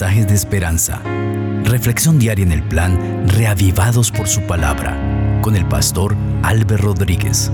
[0.00, 1.02] de esperanza.
[1.64, 4.96] Reflexión diaria en el plan Reavivados por su palabra
[5.42, 7.52] con el pastor Álvaro Rodríguez.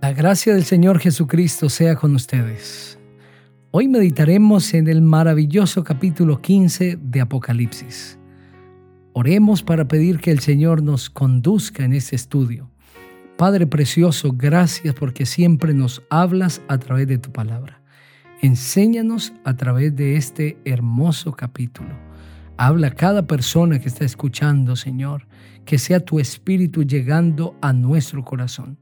[0.00, 2.98] La gracia del Señor Jesucristo sea con ustedes.
[3.70, 8.18] Hoy meditaremos en el maravilloso capítulo 15 de Apocalipsis.
[9.12, 12.68] Oremos para pedir que el Señor nos conduzca en este estudio.
[13.38, 17.81] Padre precioso, gracias porque siempre nos hablas a través de tu palabra.
[18.42, 21.90] Enséñanos a través de este hermoso capítulo.
[22.56, 25.28] Habla a cada persona que está escuchando, Señor,
[25.64, 28.78] que sea tu espíritu llegando a nuestro corazón.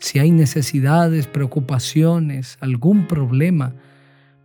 [0.00, 3.72] Si hay necesidades, preocupaciones, algún problema,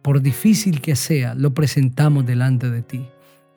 [0.04, 3.08] por difícil que sea, lo presentamos delante de ti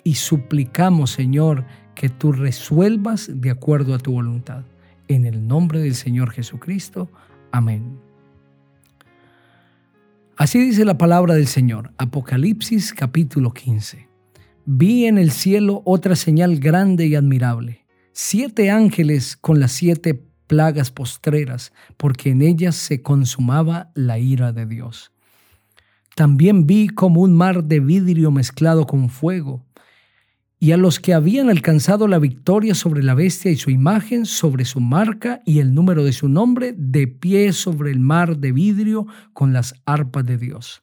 [0.02, 4.64] y suplicamos, Señor, que tú resuelvas de acuerdo a tu voluntad.
[5.08, 7.10] En el nombre del Señor Jesucristo.
[7.52, 8.05] Amén.
[10.38, 14.06] Así dice la palabra del Señor, Apocalipsis capítulo 15.
[14.66, 20.90] Vi en el cielo otra señal grande y admirable, siete ángeles con las siete plagas
[20.90, 25.10] postreras, porque en ellas se consumaba la ira de Dios.
[26.14, 29.64] También vi como un mar de vidrio mezclado con fuego,
[30.58, 34.64] y a los que habían alcanzado la victoria sobre la bestia y su imagen, sobre
[34.64, 39.06] su marca y el número de su nombre, de pie sobre el mar de vidrio
[39.34, 40.82] con las arpas de Dios.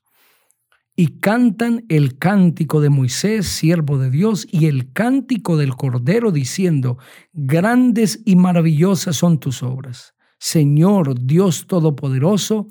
[0.95, 6.99] Y cantan el cántico de Moisés, siervo de Dios, y el cántico del Cordero, diciendo,
[7.33, 10.13] Grandes y maravillosas son tus obras.
[10.37, 12.67] Señor Dios Todopoderoso,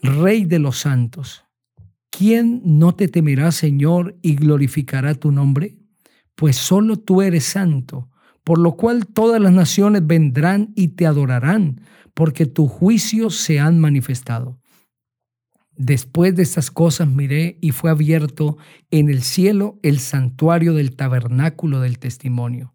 [0.00, 1.44] Rey de los santos.
[2.10, 5.81] ¿Quién no te temerá, Señor, y glorificará tu nombre?
[6.34, 8.08] Pues solo tú eres santo,
[8.44, 11.80] por lo cual todas las naciones vendrán y te adorarán,
[12.14, 14.58] porque tus juicios se han manifestado.
[15.76, 18.58] Después de estas cosas miré y fue abierto
[18.90, 22.74] en el cielo el santuario del tabernáculo del testimonio.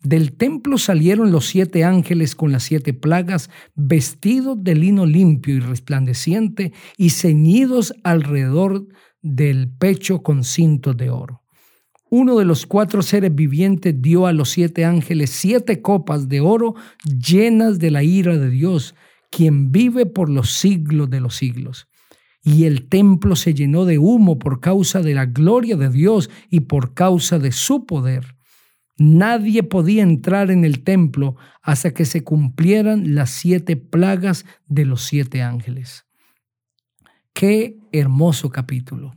[0.00, 5.60] Del templo salieron los siete ángeles con las siete plagas, vestidos de lino limpio y
[5.60, 8.86] resplandeciente y ceñidos alrededor
[9.20, 11.42] del pecho con cintos de oro.
[12.10, 16.74] Uno de los cuatro seres vivientes dio a los siete ángeles siete copas de oro
[17.04, 18.94] llenas de la ira de Dios,
[19.30, 21.88] quien vive por los siglos de los siglos.
[22.42, 26.60] Y el templo se llenó de humo por causa de la gloria de Dios y
[26.60, 28.36] por causa de su poder.
[28.96, 35.02] Nadie podía entrar en el templo hasta que se cumplieran las siete plagas de los
[35.02, 36.06] siete ángeles.
[37.34, 39.14] Qué hermoso capítulo.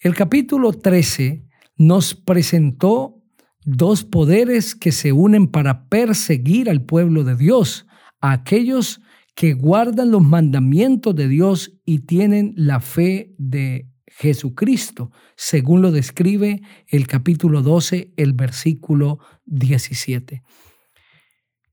[0.00, 1.45] El capítulo 13
[1.76, 3.22] nos presentó
[3.64, 7.86] dos poderes que se unen para perseguir al pueblo de Dios,
[8.20, 9.00] a aquellos
[9.34, 16.62] que guardan los mandamientos de Dios y tienen la fe de Jesucristo, según lo describe
[16.88, 20.42] el capítulo 12, el versículo 17.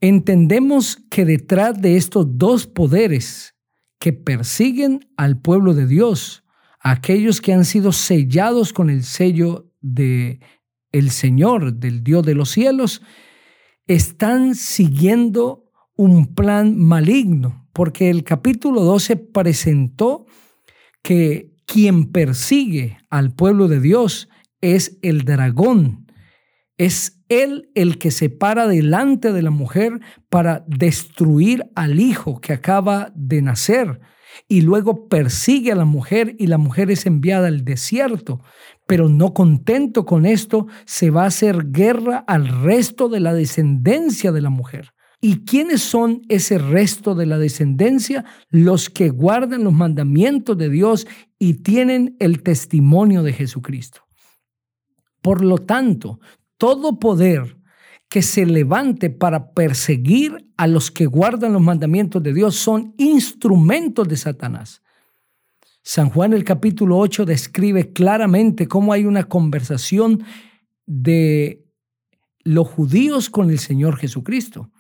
[0.02, 3.56] Entendemos que detrás de estos dos poderes
[3.98, 6.44] que persiguen al pueblo de Dios,
[6.82, 10.40] aquellos que han sido sellados con el sello de
[10.92, 13.04] el Señor, del Dios de los cielos,
[13.86, 20.26] están siguiendo un plan maligno, porque el capítulo 12 presentó
[21.04, 24.30] que quien persigue al pueblo de Dios
[24.62, 26.08] es el dragón,
[26.78, 32.54] es él el que se para delante de la mujer para destruir al hijo que
[32.54, 34.00] acaba de nacer
[34.48, 38.42] y luego persigue a la mujer y la mujer es enviada al desierto.
[38.86, 44.32] Pero no contento con esto, se va a hacer guerra al resto de la descendencia
[44.32, 44.94] de la mujer.
[45.26, 48.26] ¿Y quiénes son ese resto de la descendencia?
[48.50, 51.08] Los que guardan los mandamientos de Dios
[51.40, 54.02] y tienen el testimonio de Jesucristo.
[55.22, 56.20] Por lo tanto,
[56.58, 57.58] todo poder
[58.10, 64.08] que se levante para perseguir a los que guardan los mandamientos de Dios son instrumentos
[64.08, 64.83] de Satanás.
[65.84, 70.24] San Juan el capítulo 8 describe claramente cómo hay una conversación
[70.86, 71.66] de
[72.46, 74.72] los judíos con el Señor Jesucristo.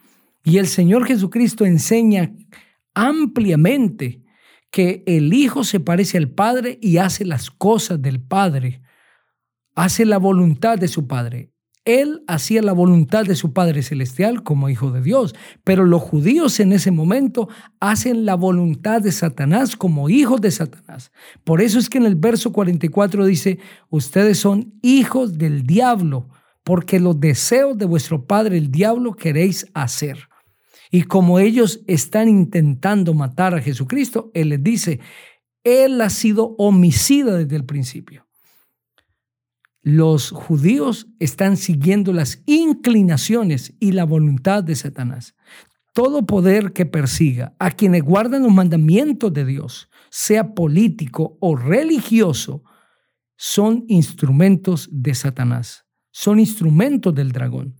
[0.45, 2.33] Y el Señor Jesucristo enseña
[2.93, 4.23] ampliamente
[4.71, 8.81] que el Hijo se parece al Padre y hace las cosas del Padre,
[9.75, 11.52] hace la voluntad de su Padre.
[11.85, 15.35] Él hacía la voluntad de su Padre Celestial como hijo de Dios,
[15.65, 17.49] pero los judíos en ese momento
[17.81, 21.11] hacen la voluntad de Satanás como hijos de Satanás.
[21.43, 23.59] Por eso es que en el verso 44 dice,
[23.89, 26.29] ustedes son hijos del diablo,
[26.63, 30.29] porque los deseos de vuestro Padre el diablo queréis hacer.
[30.89, 34.99] Y como ellos están intentando matar a Jesucristo, Él les dice,
[35.65, 38.25] Él ha sido homicida desde el principio.
[39.83, 45.35] Los judíos están siguiendo las inclinaciones y la voluntad de Satanás.
[45.93, 52.63] Todo poder que persiga a quienes guardan los mandamientos de Dios, sea político o religioso,
[53.35, 57.75] son instrumentos de Satanás, son instrumentos del dragón.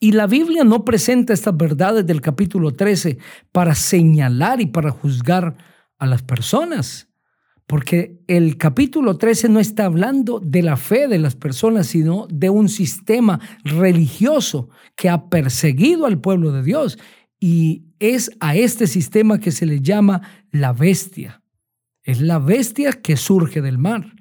[0.00, 3.18] Y la Biblia no presenta estas verdades del capítulo 13
[3.52, 5.54] para señalar y para juzgar
[5.98, 7.08] a las personas,
[7.66, 12.50] porque el capítulo 13 no está hablando de la fe de las personas, sino de
[12.50, 16.98] un sistema religioso que ha perseguido al pueblo de Dios.
[17.40, 21.42] Y es a este sistema que se le llama la bestia.
[22.02, 24.14] Es la bestia que surge del mar,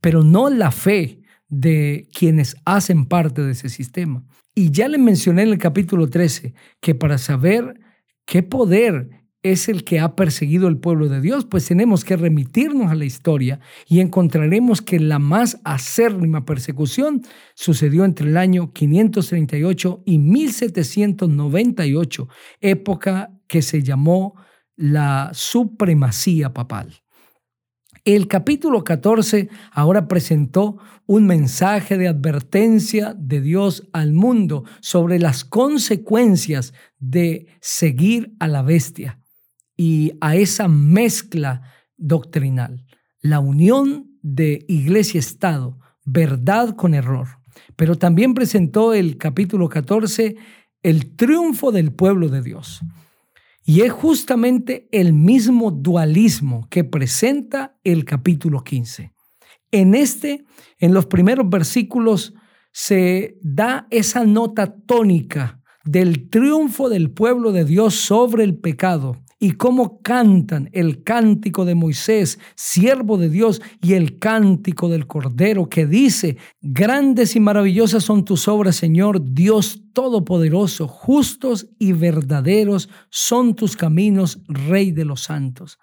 [0.00, 4.24] pero no la fe de quienes hacen parte de ese sistema.
[4.54, 7.80] Y ya le mencioné en el capítulo 13 que para saber
[8.24, 12.90] qué poder es el que ha perseguido el pueblo de Dios, pues tenemos que remitirnos
[12.90, 17.22] a la historia y encontraremos que la más acérrima persecución
[17.54, 22.28] sucedió entre el año 538 y 1798,
[22.60, 24.34] época que se llamó
[24.76, 27.02] la supremacía papal.
[28.04, 35.44] El capítulo 14 ahora presentó un mensaje de advertencia de Dios al mundo sobre las
[35.44, 39.18] consecuencias de seguir a la bestia
[39.78, 41.62] y a esa mezcla
[41.96, 42.84] doctrinal,
[43.22, 47.28] la unión de iglesia-estado, verdad con error.
[47.76, 50.36] Pero también presentó el capítulo 14
[50.82, 52.80] el triunfo del pueblo de Dios.
[53.64, 59.12] Y es justamente el mismo dualismo que presenta el capítulo 15.
[59.70, 60.44] En este,
[60.78, 62.34] en los primeros versículos,
[62.72, 69.52] se da esa nota tónica del triunfo del pueblo de Dios sobre el pecado y
[69.52, 75.86] cómo cantan el cántico de Moisés, siervo de Dios, y el cántico del Cordero que
[75.86, 83.76] dice, grandes y maravillosas son tus obras, Señor, Dios Todopoderoso, justos y verdaderos son tus
[83.76, 85.78] caminos, Rey de los santos.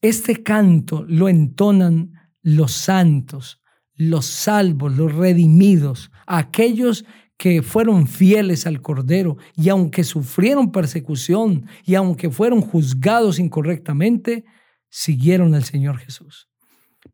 [0.00, 2.12] Este canto lo entonan
[2.42, 3.60] los santos,
[3.94, 7.04] los salvos, los redimidos, aquellos
[7.36, 14.44] que fueron fieles al Cordero y aunque sufrieron persecución y aunque fueron juzgados incorrectamente,
[14.88, 16.48] siguieron al Señor Jesús.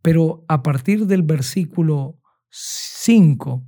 [0.01, 2.19] Pero a partir del versículo
[2.51, 3.65] 5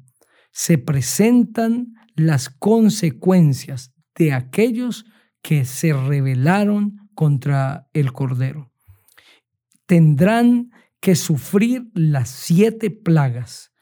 [0.52, 5.04] se presentan las consecuencias de aquellos
[5.42, 8.70] que se rebelaron contra el Cordero.
[9.86, 13.73] Tendrán que sufrir las siete plagas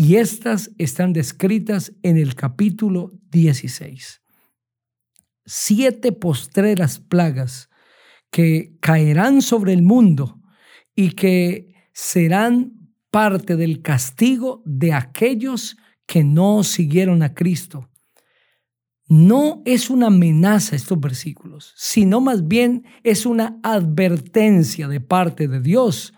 [0.00, 4.22] y estas están descritas en el capítulo 16.
[5.44, 7.68] Siete postreras plagas
[8.30, 10.40] que caerán sobre el mundo
[10.96, 15.76] y que serán parte del castigo de aquellos
[16.06, 17.90] que no siguieron a Cristo.
[19.06, 25.60] No es una amenaza estos versículos, sino más bien es una advertencia de parte de
[25.60, 26.14] Dios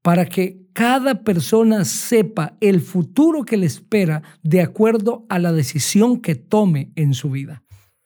[0.00, 6.20] para que cada persona sepa el futuro que le espera de acuerdo a la decisión
[6.20, 7.62] que tome en su vida.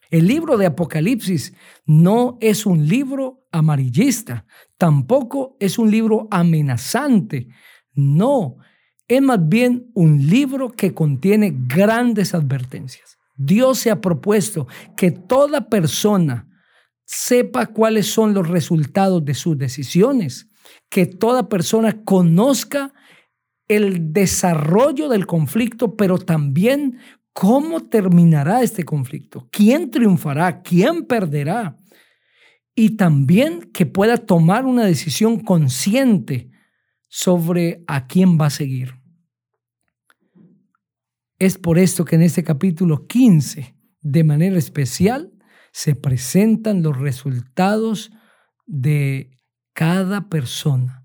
[0.08, 1.52] El libro de Apocalipsis
[1.84, 4.46] no es un libro amarillista,
[4.78, 7.48] tampoco es un libro amenazante,
[7.94, 8.58] no,
[9.08, 13.18] es más bien un libro que contiene grandes advertencias.
[13.34, 16.48] Dios se ha propuesto que toda persona
[17.04, 20.49] sepa cuáles son los resultados de sus decisiones
[20.88, 22.92] que toda persona conozca
[23.68, 26.98] el desarrollo del conflicto, pero también
[27.32, 31.76] cómo terminará este conflicto, quién triunfará, quién perderá,
[32.74, 36.50] y también que pueda tomar una decisión consciente
[37.06, 38.94] sobre a quién va a seguir.
[41.38, 45.32] Es por esto que en este capítulo 15, de manera especial,
[45.72, 48.10] se presentan los resultados
[48.66, 49.30] de
[49.72, 51.04] cada persona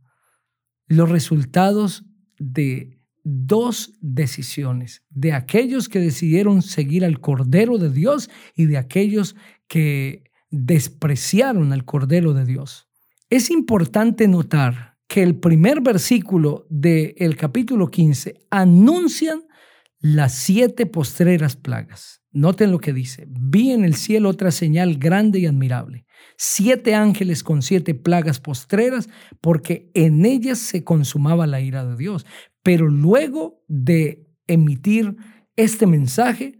[0.88, 2.05] los resultados
[2.38, 9.36] de dos decisiones, de aquellos que decidieron seguir al Cordero de Dios y de aquellos
[9.67, 12.88] que despreciaron al Cordero de Dios.
[13.29, 19.41] Es importante notar que el primer versículo del capítulo 15 anuncian
[20.05, 22.21] las siete postreras plagas.
[22.31, 23.25] Noten lo que dice.
[23.27, 26.05] Vi en el cielo otra señal grande y admirable.
[26.38, 29.09] Siete ángeles con siete plagas postreras,
[29.41, 32.27] porque en ellas se consumaba la ira de Dios.
[32.62, 35.15] Pero luego de emitir
[35.55, 36.59] este mensaje,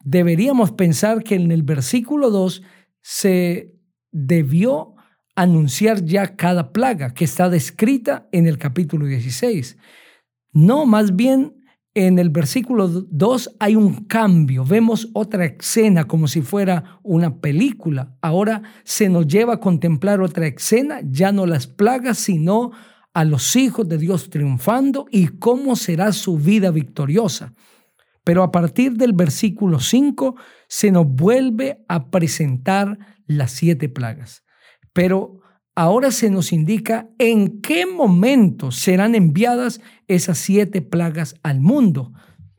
[0.00, 2.60] deberíamos pensar que en el versículo 2
[3.02, 3.72] se
[4.10, 4.96] debió
[5.36, 9.78] anunciar ya cada plaga que está descrita en el capítulo 16.
[10.52, 11.63] No, más bien
[11.94, 14.64] en el versículo 2 hay un cambio.
[14.64, 18.16] Vemos otra escena como si fuera una película.
[18.20, 22.72] Ahora se nos lleva a contemplar otra escena, ya no las plagas, sino
[23.12, 27.52] a los hijos de Dios triunfando y cómo será su vida victoriosa.
[28.24, 30.34] Pero a partir del versículo 5
[30.66, 34.42] se nos vuelve a presentar las siete plagas.
[34.92, 35.43] Pero
[35.74, 42.12] ahora se nos indica en qué momento serán enviadas esas siete plagas al mundo.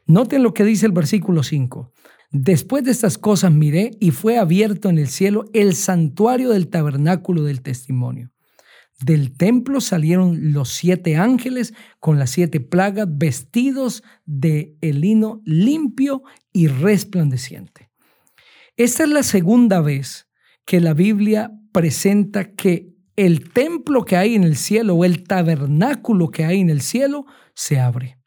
[0.05, 1.91] Noten lo que dice el versículo 5.
[2.31, 7.43] Después de estas cosas miré y fue abierto en el cielo el santuario del tabernáculo
[7.43, 8.31] del testimonio.
[9.01, 16.23] Del templo salieron los siete ángeles con las siete plagas vestidos de el lino limpio
[16.53, 17.89] y resplandeciente.
[18.77, 20.27] Esta es la segunda vez
[20.65, 26.29] que la Biblia presenta que el templo que hay en el cielo o el tabernáculo
[26.29, 28.17] que hay en el cielo se abre.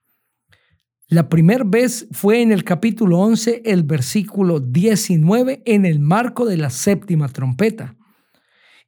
[1.09, 6.59] La primera vez fue en el capítulo 11, el versículo 19, en el marco de
[6.59, 7.97] la séptima trompeta.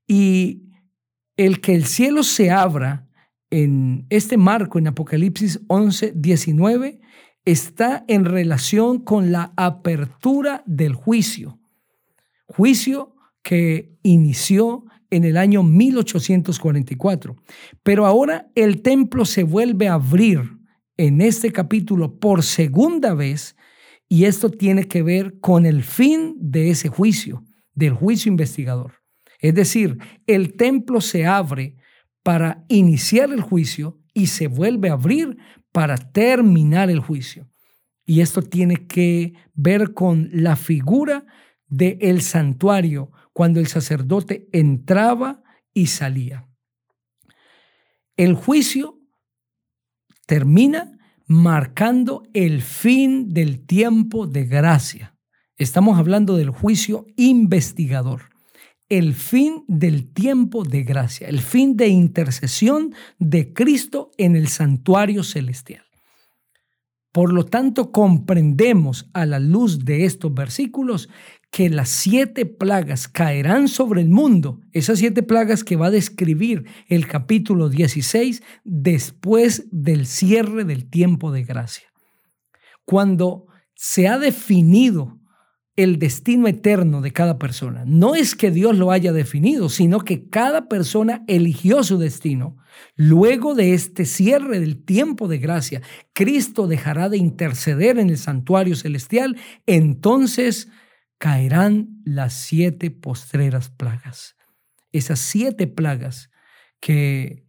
[0.07, 0.65] Y
[1.37, 3.09] el que el cielo se abra
[3.49, 7.01] en este marco, en Apocalipsis 11, 19,
[7.47, 11.59] está en relación con la apertura del juicio.
[12.47, 17.37] Juicio que inició en el año 1844.
[17.83, 20.59] Pero ahora el templo se vuelve a abrir
[20.97, 23.57] en este capítulo por segunda vez
[24.09, 28.95] y esto tiene que ver con el fin de ese juicio, del juicio investigador.
[29.39, 31.77] Es decir, el templo se abre
[32.23, 35.39] para iniciar el juicio y se vuelve a abrir
[35.73, 37.49] para terminar el juicio.
[38.05, 41.25] Y esto tiene que ver con la figura
[41.69, 46.49] del el santuario cuando el sacerdote entraba y salía.
[48.17, 48.99] El juicio
[50.27, 55.17] termina marcando el fin del tiempo de gracia.
[55.57, 58.31] Estamos hablando del juicio investigador
[58.91, 65.23] el fin del tiempo de gracia, el fin de intercesión de Cristo en el santuario
[65.23, 65.85] celestial.
[67.13, 71.09] Por lo tanto, comprendemos a la luz de estos versículos
[71.51, 76.67] que las siete plagas caerán sobre el mundo, esas siete plagas que va a describir
[76.87, 81.89] el capítulo 16 después del cierre del tiempo de gracia.
[82.85, 85.20] Cuando se ha definido
[85.83, 87.85] el destino eterno de cada persona.
[87.87, 92.57] No es que Dios lo haya definido, sino que cada persona eligió su destino.
[92.97, 95.83] Luego de este cierre del tiempo de gracia,
[96.13, 100.69] Cristo dejará de interceder en el santuario celestial, entonces
[101.19, 104.37] caerán las siete postreras plagas.
[104.93, 106.31] Esas siete plagas
[106.81, 107.47] que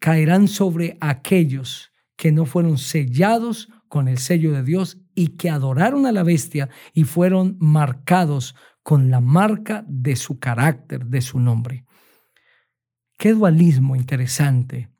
[0.00, 6.04] caerán sobre aquellos que no fueron sellados con el sello de Dios y que adoraron
[6.04, 11.84] a la bestia y fueron marcados con la marca de su carácter, de su nombre.
[13.16, 14.90] Qué dualismo interesante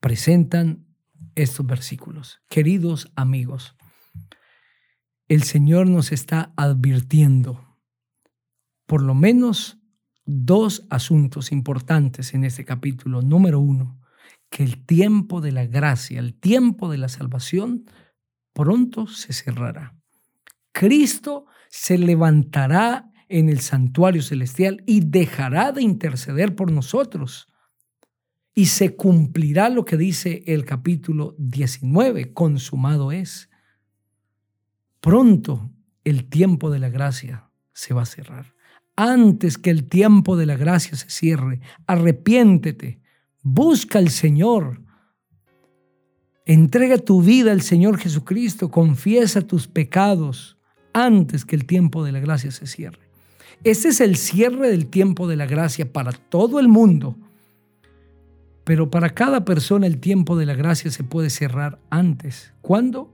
[0.00, 0.86] presentan
[1.34, 2.40] estos versículos.
[2.48, 3.76] Queridos amigos,
[5.28, 7.76] el Señor nos está advirtiendo
[8.86, 9.82] por lo menos
[10.24, 13.20] dos asuntos importantes en este capítulo.
[13.20, 13.97] Número uno,
[14.50, 17.84] que el tiempo de la gracia, el tiempo de la salvación,
[18.52, 19.94] pronto se cerrará.
[20.72, 27.46] Cristo se levantará en el santuario celestial y dejará de interceder por nosotros.
[28.54, 33.50] Y se cumplirá lo que dice el capítulo 19, consumado es.
[35.00, 35.70] Pronto
[36.04, 38.54] el tiempo de la gracia se va a cerrar.
[38.96, 43.00] Antes que el tiempo de la gracia se cierre, arrepiéntete,
[43.42, 44.80] busca al Señor,
[46.48, 50.56] Entrega tu vida al Señor Jesucristo, confiesa tus pecados
[50.94, 53.10] antes que el tiempo de la gracia se cierre.
[53.64, 57.18] Este es el cierre del tiempo de la gracia para todo el mundo,
[58.64, 62.54] pero para cada persona el tiempo de la gracia se puede cerrar antes.
[62.62, 63.12] ¿Cuándo?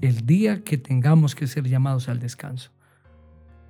[0.00, 2.70] El día que tengamos que ser llamados al descanso.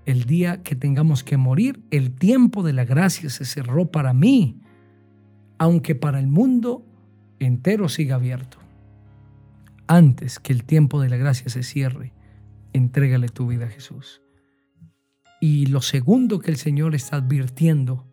[0.04, 4.60] El día que tengamos que morir, el tiempo de la gracia se cerró para mí,
[5.58, 6.84] aunque para el mundo
[7.38, 8.58] entero siga abierto
[9.86, 12.12] antes que el tiempo de la gracia se cierre,
[12.72, 14.22] entrégale tu vida a Jesús.
[15.40, 18.06] Y lo segundo que el Señor está advirtiendo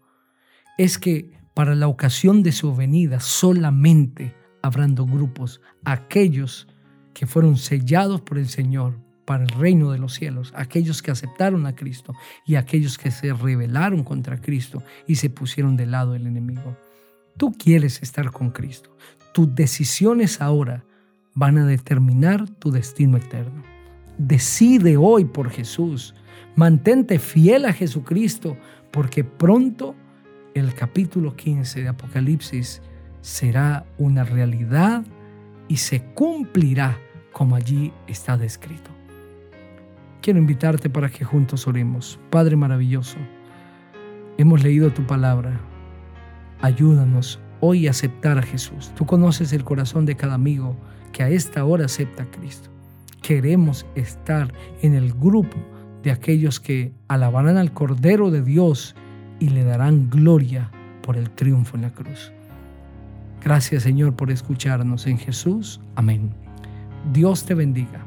[0.78, 6.68] es que para la ocasión de su venida solamente habrán dos grupos, aquellos
[7.14, 11.66] que fueron sellados por el Señor para el reino de los cielos, aquellos que aceptaron
[11.66, 12.14] a Cristo
[12.46, 16.76] y aquellos que se rebelaron contra Cristo y se pusieron del lado del enemigo.
[17.38, 18.96] Tú quieres estar con Cristo.
[19.34, 20.84] Tus decisiones ahora
[21.34, 23.64] van a determinar tu destino eterno.
[24.18, 26.14] Decide hoy por Jesús.
[26.56, 28.58] Mantente fiel a Jesucristo
[28.92, 29.96] porque pronto
[30.54, 32.82] el capítulo 15 de Apocalipsis
[33.22, 35.04] será una realidad
[35.68, 37.00] y se cumplirá
[37.32, 38.92] como allí está descrito.
[40.22, 42.20] Quiero invitarte para que juntos oremos.
[42.30, 43.18] Padre maravilloso,
[44.38, 45.60] hemos leído tu palabra.
[46.64, 48.94] Ayúdanos hoy a aceptar a Jesús.
[48.96, 50.78] Tú conoces el corazón de cada amigo
[51.12, 52.70] que a esta hora acepta a Cristo.
[53.22, 55.58] Queremos estar en el grupo
[56.04, 58.96] de aquellos que alabarán al Cordero de Dios
[59.42, 62.32] y le darán gloria por el triunfo en la cruz.
[63.44, 65.82] Gracias Señor por escucharnos en Jesús.
[65.96, 66.32] Amén.
[67.12, 68.06] Dios te bendiga.